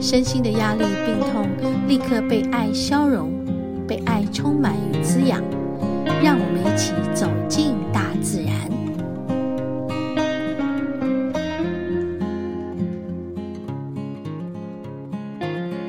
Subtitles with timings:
[0.00, 1.46] 身心的压力、病痛
[1.86, 3.30] 立刻被爱消融，
[3.86, 5.42] 被爱充满与滋养。
[6.22, 8.54] 让我们一起走进大自然。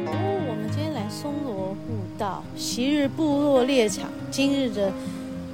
[0.05, 0.11] 哦，
[0.49, 4.91] 我们今天来松萝步道，昔日部落猎场，今日的。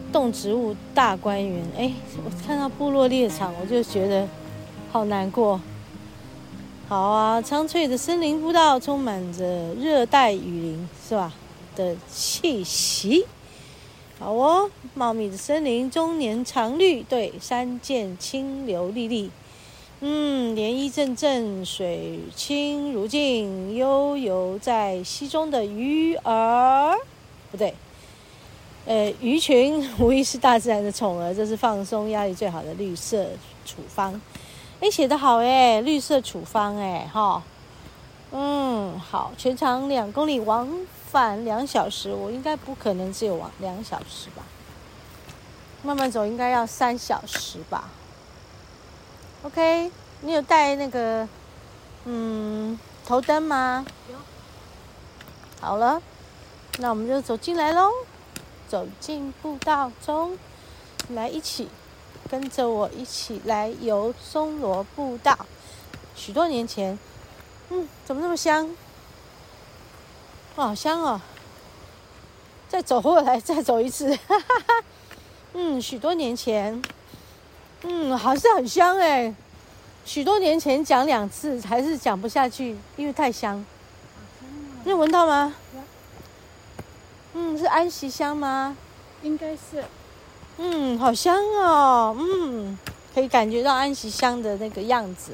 [0.10, 1.92] 动植物大观园，哎，
[2.24, 4.26] 我看到部落猎场，我就觉得
[4.90, 5.60] 好难过。
[6.90, 11.34] 好啊，苍翠的森林步道充满着热带雨林，是吧？
[11.76, 13.26] 的气息。
[14.18, 19.30] 好哦，茂密的森林，终年常绿，对，山涧清流历历。
[20.00, 26.96] 嗯，涟漪阵阵，水清如镜，悠游在溪中的鱼儿，
[27.52, 27.74] 不对。
[28.86, 33.28] 呃，鱼群无疑是大自然的宠儿，这是放松压力最好的绿色
[33.66, 34.22] 处方。
[34.80, 37.42] 哎，写得好哎，绿色处方哎，哈，
[38.32, 40.70] 嗯，好，全长两公里，往
[41.10, 44.44] 返两小时，我应该不可能只有往两小时吧？
[45.84, 47.90] 慢慢走应该要三小时吧
[49.44, 51.28] ？OK，你有带那个
[52.06, 53.86] 嗯头灯吗？
[54.12, 54.16] 有。
[55.60, 56.02] 好了，
[56.80, 57.90] 那我们就走进来喽。
[58.68, 60.38] 走进步道中，
[61.10, 61.70] 来一起
[62.30, 65.38] 跟着我一起来游松萝步道。
[66.16, 66.98] 许多年前，
[67.70, 68.70] 嗯，怎么那么香？
[70.56, 71.22] 哇，好香哦！
[72.68, 74.84] 再走过来，再走一次，哈哈哈。
[75.54, 76.82] 嗯，许多年前，
[77.84, 79.34] 嗯，还是很香哎。
[80.06, 83.64] 许多年前讲两次还是讲不下去，因为太香。
[84.84, 85.54] 你有闻到吗？
[87.34, 88.76] 嗯，是安息香吗？
[89.22, 89.84] 应该是。
[90.58, 92.16] 嗯，好香哦。
[92.20, 92.78] 嗯，
[93.14, 95.34] 可以感觉到安息香的那个样子。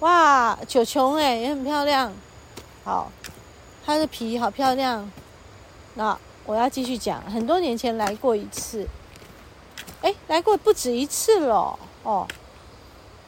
[0.00, 2.12] 哇，球球哎，也很漂亮。
[2.84, 3.10] 好，
[3.84, 5.10] 它的皮好漂亮。
[5.94, 8.86] 那我要继续讲，很多年前来过一次。
[10.02, 12.26] 哎，来过不止一次了哦。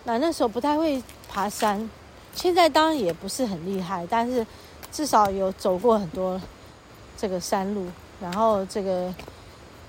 [0.04, 1.88] 那那时候不太会爬山，
[2.34, 4.46] 现在当然也不是很厉害，但是
[4.90, 6.40] 至少有走过很多。
[7.14, 7.86] 这个山路，
[8.20, 9.14] 然后这个，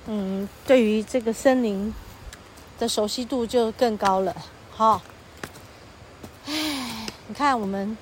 [0.06, 1.94] 嗯，对于这个森林
[2.78, 4.36] 的熟悉度就更高了。
[4.72, 5.02] 好，
[6.46, 7.98] 哎，你看我们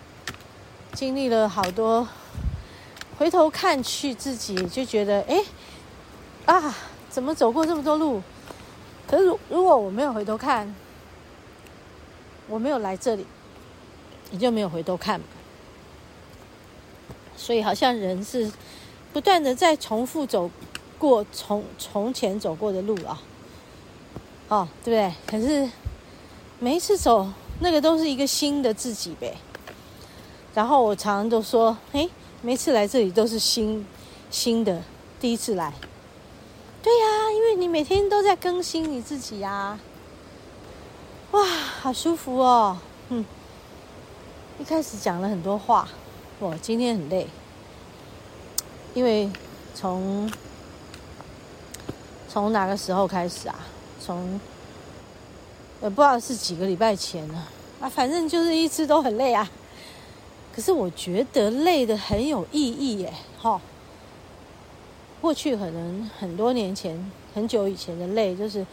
[0.93, 2.07] 经历了好多，
[3.17, 5.43] 回头看去自己就觉得，哎，
[6.45, 6.75] 啊，
[7.09, 8.21] 怎么走过这么多路？
[9.07, 10.73] 可是如果我没有回头看，
[12.47, 13.27] 我没有来这里，
[14.31, 15.21] 你就没有回头看。
[17.37, 18.51] 所以好像人是。
[19.13, 20.49] 不断的在重复走
[21.01, 23.19] 过从从前走过的路啊，
[24.49, 25.13] 哦，对不对？
[25.25, 25.67] 可是
[26.59, 27.27] 每一次走
[27.59, 29.35] 那个都是一个新的自己呗。
[30.53, 32.07] 然后我常常都说，哎，
[32.43, 33.83] 每次来这里都是新
[34.29, 34.83] 新的，
[35.19, 35.73] 第一次来。
[36.83, 39.79] 对呀，因为你每天都在更新你自己呀。
[41.31, 42.77] 哇，好舒服哦。
[43.09, 43.25] 嗯，
[44.59, 45.87] 一开始讲了很多话，
[46.39, 47.27] 我今天很累。
[48.93, 49.31] 因为
[49.73, 50.29] 从
[52.31, 53.55] 从哪个时候开始啊？
[53.99, 54.39] 从
[55.81, 57.47] 也不知道是几个礼拜前了
[57.81, 59.49] 啊，反正就是一直都很累啊。
[60.55, 63.59] 可是我觉得累的很有意义耶，哈。
[65.19, 68.65] 过去可能很多年前、很久以前的累就是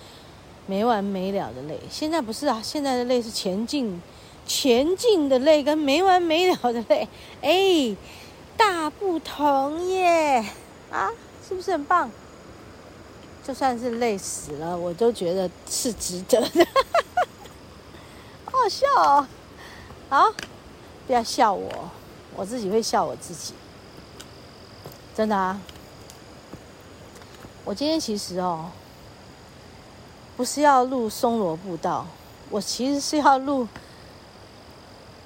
[0.67, 4.01] 没完没了的累，现在不是啊，现在的累是前进、
[4.47, 7.09] 前进的累跟没完没了的累，
[7.43, 7.97] 哎。
[8.57, 10.45] 大不同耶，
[10.91, 11.09] 啊，
[11.49, 12.11] 是不是很棒？
[13.49, 16.67] 就算是累死了，我都觉得是值得的，
[18.45, 19.27] 好笑哦！
[20.11, 20.31] 好，
[21.07, 21.89] 不要笑我，
[22.37, 23.55] 我自己会笑我自己，
[25.17, 25.59] 真的啊。
[27.65, 28.71] 我今天其实哦，
[30.37, 32.07] 不是要录松萝步道，
[32.51, 33.67] 我其实是要录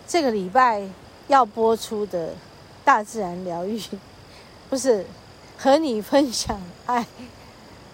[0.06, 0.88] 这个礼拜
[1.26, 2.34] 要播出的。
[2.84, 3.82] 大自然疗愈，
[4.70, 5.06] 不是
[5.58, 7.04] 和你分享爱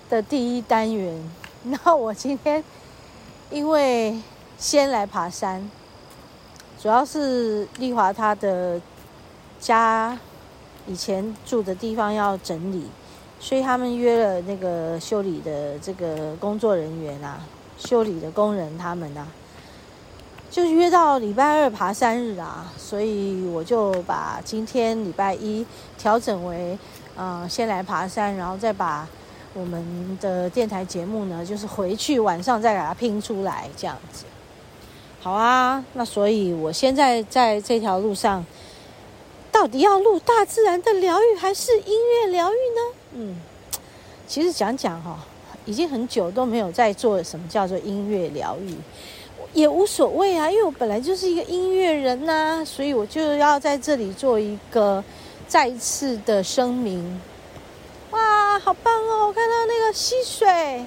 [0.09, 1.31] 的第一单元。
[1.85, 2.63] 那我今天
[3.51, 4.17] 因为
[4.57, 5.71] 先来爬山，
[6.81, 8.81] 主要是丽华她的
[9.61, 10.19] 家
[10.87, 12.87] 以前住的地方要整理，
[13.41, 17.41] 所以他们约了那个修理的这个工作人员啊，
[17.77, 19.27] 修理的工人他们啊，
[20.51, 25.67] 就约到礼拜二爬山日啊，所以我就把今天礼拜一
[25.99, 26.79] 调整为，
[27.17, 29.07] 呃，先来爬山，然后再把
[29.55, 34.25] 我们的电台节目呢，就是回去晚上再给它拼出来这样子。
[35.21, 38.45] 好啊，那所以我现在在这条路上，
[39.51, 42.97] 到底要录大自然的疗愈还是音乐疗愈呢？
[43.15, 43.37] 嗯，
[44.29, 45.19] 其实讲讲哈，
[45.65, 48.77] 已经很久都没有在做什么叫做音乐疗愈，
[49.53, 55.03] 也无所谓啊，因为我本来就是一个音乐人呐、啊，所以我就要在这里做一个
[55.49, 57.21] 再次的声明。
[58.65, 59.29] 好棒哦！
[59.29, 60.87] 我看到那个溪水，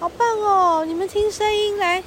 [0.00, 0.84] 好棒哦！
[0.86, 2.02] 你们听声音来。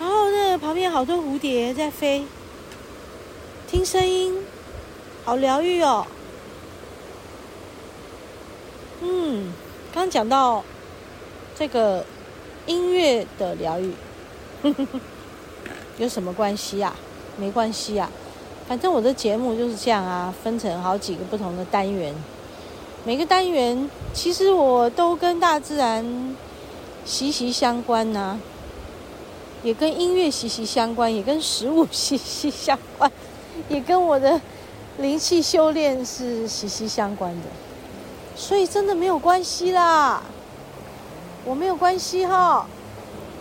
[0.00, 2.26] 然后那旁边好多蝴蝶在飞，
[3.68, 4.44] 听声音，
[5.24, 6.06] 好疗愈哦。
[9.00, 9.52] 嗯，
[9.92, 10.64] 刚讲到
[11.56, 12.04] 这个
[12.66, 13.92] 音乐的疗愈，
[15.98, 16.96] 有什么关系啊？
[17.36, 18.10] 没关系啊，
[18.72, 22.14] 反正我的节目就是这样啊，分成好几个不同的单元，
[23.04, 26.34] 每个单元其实我都跟大自然
[27.04, 28.40] 息息相关呐、
[29.62, 33.12] 也跟音乐息息相关，也跟食物息息相关，
[33.68, 34.40] 也跟我的
[34.96, 37.48] 灵气修炼是息息相关的，
[38.34, 40.22] 所以真的没有关系啦，
[41.44, 42.66] 我没有关系哈，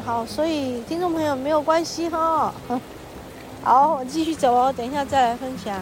[0.03, 2.53] 好，所以听众朋友没有关系哈，
[3.63, 5.79] 好，我继续走哦，等一下再来分享。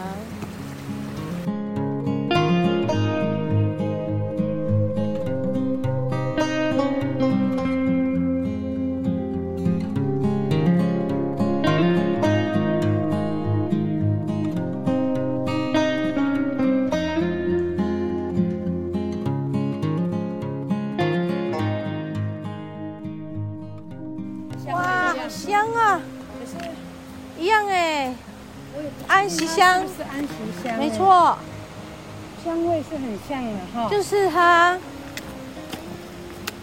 [32.90, 34.72] 是很像的哈，就是它，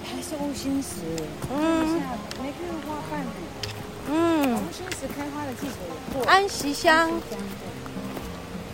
[0.05, 1.03] 还是乌心石，
[1.55, 1.87] 嗯，
[2.43, 3.21] 没看到花瓣，
[4.11, 5.75] 嗯，乌心石开花的季节
[6.13, 7.13] 过，安息香，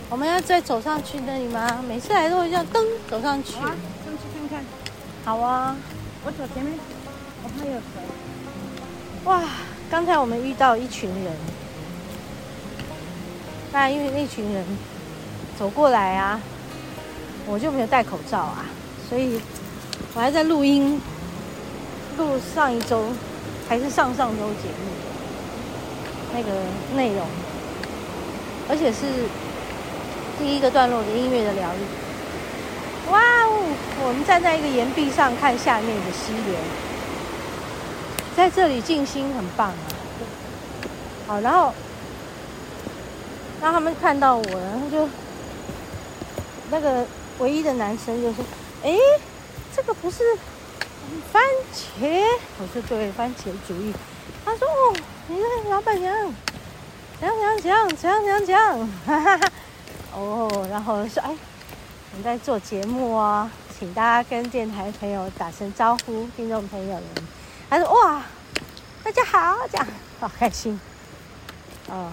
[0.09, 1.83] 我们要再走上去那里吗？
[1.87, 3.69] 每次来都会这样噔走上去，上去
[4.33, 4.65] 看看，
[5.23, 5.75] 好啊，
[6.25, 6.73] 我走前面，
[7.43, 7.81] 我怕有蛇，
[9.25, 9.43] 哇，
[9.91, 11.33] 刚才我们遇到一群人。
[13.71, 14.65] 那因为那群人
[15.57, 16.39] 走过来啊，
[17.45, 18.65] 我就没有戴口罩啊，
[19.09, 19.39] 所以
[20.13, 21.01] 我还在录音，
[22.17, 23.05] 录上一周
[23.67, 24.91] 还是上上周节目
[26.33, 26.49] 那个
[26.95, 27.25] 内容，
[28.69, 28.99] 而且是
[30.39, 33.11] 第一个段落的音乐的疗愈。
[33.11, 33.75] 哇哦，
[34.05, 36.55] 我们站在一个岩壁上看下面的溪流，
[38.35, 39.75] 在这里静心很棒啊。
[41.27, 41.73] 好，然后。
[43.61, 45.07] 让他们看到我，然后就
[46.69, 47.05] 那个
[47.43, 48.45] 唯一的男生就说
[48.83, 48.97] ：“哎，
[49.75, 50.23] 这个不是
[51.29, 51.43] 番
[51.73, 52.23] 茄？”
[52.57, 53.93] 我说：“对，番茄主义。”
[54.45, 54.95] 他说：“哦，
[55.27, 56.33] 你那老板娘，
[57.19, 59.51] 讲讲讲讲讲讲？”哈哈哈。
[60.15, 61.35] 哦，然后说：“哎，
[62.17, 67.03] 我在做节目哦，请大家跟电台朋友打声招呼，听众朋友们。”
[67.69, 68.23] 他说：“哇，
[69.03, 69.85] 大家好，这样
[70.21, 70.79] 好开心。”
[71.91, 72.09] 哦。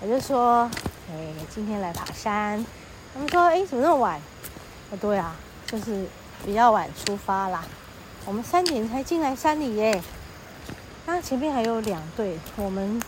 [0.00, 0.68] 我就说，
[1.08, 2.66] 哎，今天来爬山。
[3.14, 4.20] 他们说，哎，怎么那么晚？
[4.90, 6.04] 哦，对啊，就是
[6.44, 7.64] 比较晚出发啦。
[8.26, 10.02] 我们三点才进来山里耶。
[11.06, 13.00] 那前面还有两队，我们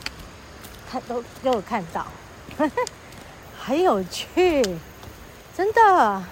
[0.88, 2.06] 看都都有看到，
[3.58, 4.62] 很有趣，
[5.56, 6.22] 真的。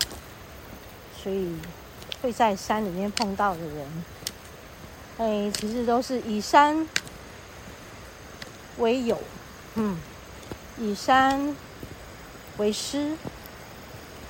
[1.21, 1.57] 所以
[2.23, 4.05] 会在山里面碰到的人，
[5.19, 6.89] 哎，其实都是以山
[8.79, 9.19] 为友，
[9.75, 9.99] 嗯。
[10.77, 11.57] 以山
[12.57, 13.17] 为师，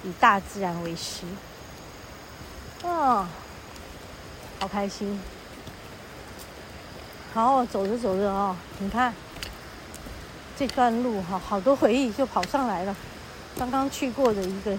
[0.05, 1.25] 以大自然为师。
[2.83, 3.27] 哦，
[4.61, 5.21] 好开心！
[7.33, 9.13] 好，走着走着哦，你看
[10.57, 12.95] 这段路哈，好多回忆就跑上来了。
[13.59, 14.77] 刚刚去过的一个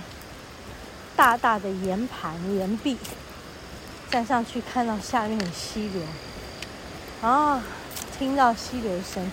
[1.16, 2.98] 大大的岩盘岩壁，
[4.10, 6.02] 站上去看到下面的溪流，
[7.22, 7.62] 啊，
[8.18, 9.30] 听到溪流声。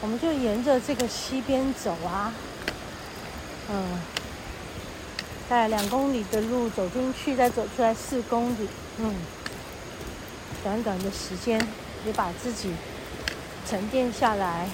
[0.00, 2.32] 我们就沿着这个溪边走啊，
[3.70, 4.00] 嗯，
[5.50, 9.12] 大概两公里的路走进去，再走出来四公里，嗯，
[10.62, 11.60] 短短的时间，
[12.06, 12.70] 也把自己
[13.68, 14.68] 沉淀下来，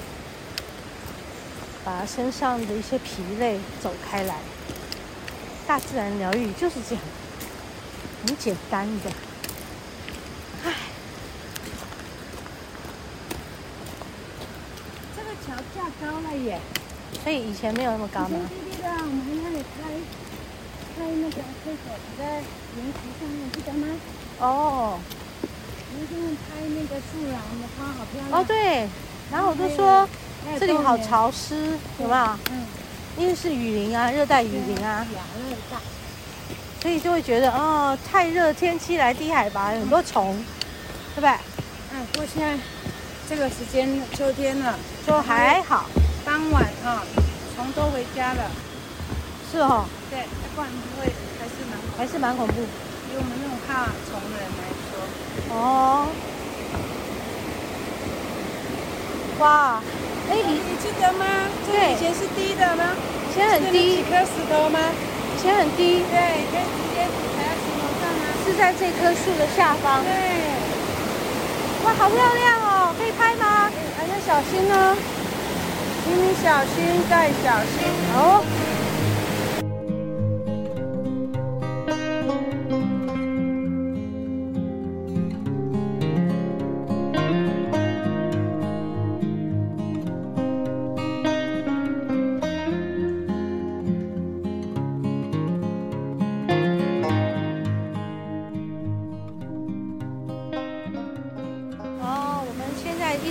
[1.82, 4.36] 把身上的一些疲累走开来。
[5.66, 7.02] 大自然疗愈就是这样，
[8.26, 9.10] 很简单的。
[10.66, 10.74] 唉，
[15.16, 16.60] 这个桥架高了耶，
[17.24, 18.38] 所以以前没有那么高吗？
[20.96, 22.24] 拍那个厕所在
[22.76, 23.86] 岩石上面，记得吗？
[24.40, 24.98] 哦，
[25.92, 28.40] 我们现在拍那个树懒的花，好漂亮。
[28.40, 28.88] 哦，对，
[29.30, 30.08] 然后我就说
[30.58, 32.38] 这里好潮湿，有没有？
[32.50, 32.64] 嗯。
[33.18, 35.78] 因为是雨林啊，热带雨林啊，热带，
[36.82, 40.36] 所以就会觉得哦，太热天气来低海拔，有很多虫，
[41.14, 41.30] 对不对？
[41.94, 42.62] 嗯，不过现在
[43.26, 45.86] 这个时间秋天了，就还好。
[46.26, 47.02] 傍晚啊，
[47.56, 48.50] 虫都回家了，
[49.50, 49.84] 是哦。
[50.10, 54.90] 对，不然会还是蛮还是蛮恐怖，以我们那种怕虫的人来说。
[55.54, 56.08] 哦。
[59.38, 59.80] 哇。
[60.28, 61.24] 哎，你你记得吗？
[61.70, 62.90] 对，以前是低的吗？
[63.30, 63.96] 以前很低。
[63.96, 64.78] 几颗石头吗？
[65.30, 66.02] 以前很低。
[66.10, 66.18] 对，
[66.50, 68.26] 可以直接踩在石头上吗？
[68.42, 70.02] 是在这棵树的下方。
[70.02, 70.10] 对。
[71.86, 72.90] 哇，好漂亮哦！
[72.98, 73.70] 可以拍吗？
[73.96, 74.96] 还要小心哦，
[76.02, 77.86] 请你小心再小心。
[78.18, 78.42] 哦。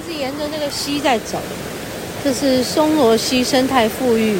[0.01, 1.37] 是沿着那个溪在走，
[2.23, 4.37] 这是松罗溪生态富裕，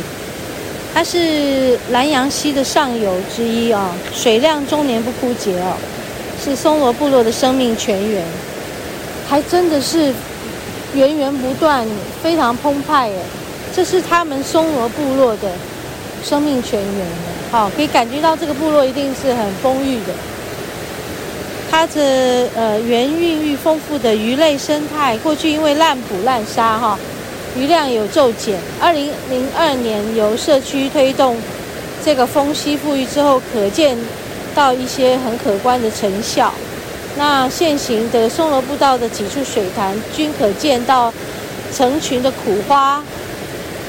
[0.94, 5.74] 它是南阳溪的上游之一啊，水量终年不枯竭哦，
[6.44, 8.24] 是松罗部落的生命泉源，
[9.28, 10.14] 还真的是
[10.94, 11.86] 源源不断，
[12.24, 13.16] 非常澎湃耶。
[13.76, 15.52] 这是他们松罗部落的
[16.24, 17.06] 生命泉源，
[17.52, 20.14] 好，可以感觉到这个部落一定是很丰裕的。
[21.76, 26.98] 它的呃原孕育丰富的鱼类生态，过去因为滥捕滥杀哈，
[27.58, 28.58] 鱼量有骤减。
[28.80, 31.36] 二零零二年由社区推动
[32.02, 33.98] 这个丰溪富裕之后，可见
[34.56, 36.54] 到一些很可观的成效。
[37.18, 41.14] 那现行的松萝步道的几处水潭，均可见到
[41.76, 43.04] 成群的苦花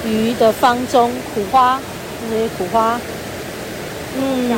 [0.04, 1.12] 鱼的方中。
[1.32, 1.80] 苦花，
[2.28, 3.00] 那些苦花，
[4.18, 4.50] 嗯，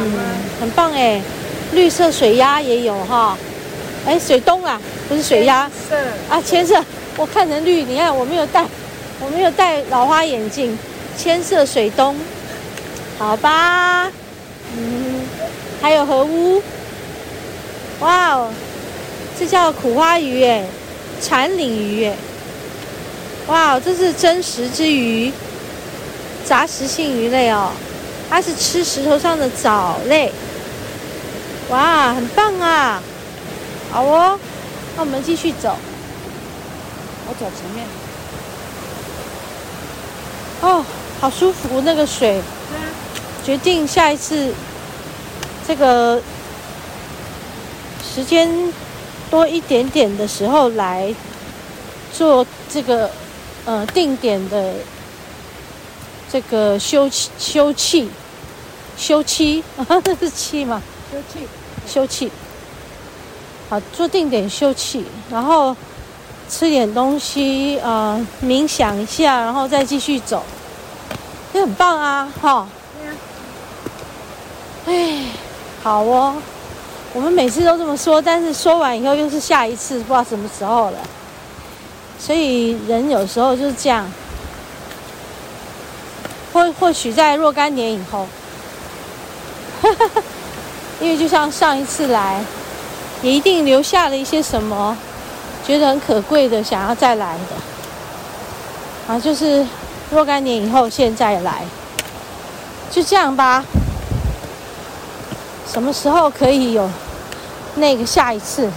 [0.58, 1.20] 很棒哎。
[1.72, 3.36] 绿色水鸭也有哈，
[4.06, 5.94] 哎，水东啊，不是水鸭，是
[6.30, 6.82] 啊，千色，
[7.16, 8.64] 我看成绿，你看我没有戴，
[9.20, 10.78] 我没有戴老花眼镜，
[11.16, 12.16] 千色水东，
[13.18, 14.10] 好吧，
[14.76, 15.20] 嗯，
[15.82, 16.62] 还有河乌，
[18.00, 18.50] 哇哦，
[19.38, 20.64] 这叫苦花鱼哎，
[21.20, 22.14] 产鲤鱼哎，
[23.46, 25.30] 哇哦，这是真石之鱼，
[26.44, 27.70] 杂食性鱼类哦，
[28.30, 30.32] 它是吃石头上的藻类。
[31.70, 33.02] 哇，很棒啊！
[33.92, 34.38] 好哦，
[34.96, 35.76] 那我们继续走。
[37.26, 37.86] 我走前面。
[40.62, 40.84] 哦，
[41.20, 42.40] 好舒服，那个水。
[43.44, 44.52] 决定下一次，
[45.66, 46.20] 这个
[48.14, 48.72] 时间
[49.30, 51.14] 多一点点的时候来
[52.12, 53.10] 做这个
[53.64, 54.74] 呃定点的
[56.30, 57.08] 这个休
[57.38, 58.08] 休憩
[58.98, 60.82] 休憩啊， 这是气吗？
[61.10, 61.46] 休憩，
[61.86, 62.30] 休憩。
[63.70, 65.76] 好，做定点休憩，然后
[66.48, 70.42] 吃点东西，呃，冥想一下，然后再继续走，
[71.52, 72.68] 也很棒啊，哈、哦。
[74.86, 75.24] 哎，
[75.82, 76.36] 好哦。
[77.14, 80.98] 我们每次都这么说，但是说完以后又是下一次，不知道什么时候了。
[82.18, 84.10] 所以人有时候就是这样，
[86.52, 88.26] 或或许在若干年以后。
[91.00, 92.40] 因为就像上一次来，
[93.22, 94.96] 也一定留下了一些什么，
[95.66, 99.64] 觉得很可贵的，想要再来的，啊，就是
[100.10, 101.62] 若干年以后现在来，
[102.90, 103.64] 就这样吧。
[105.70, 106.88] 什么时候可以有
[107.76, 108.68] 那个下一次？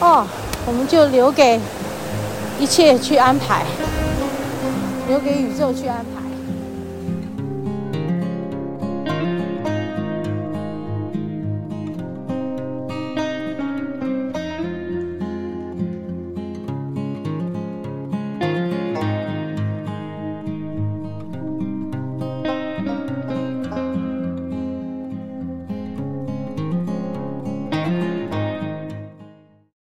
[0.00, 0.26] 哦，
[0.66, 1.60] 我们就留给
[2.58, 3.64] 一切去安排，
[5.08, 6.19] 留给宇宙去安排。